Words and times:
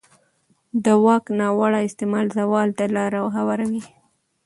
د 0.83 0.85
واک 1.03 1.25
ناوړه 1.39 1.79
استعمال 1.87 2.27
زوال 2.37 2.69
ته 2.77 2.85
لاره 2.95 3.19
هواروي 3.35 3.83